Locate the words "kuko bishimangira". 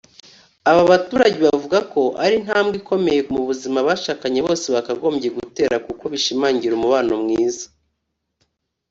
5.85-6.73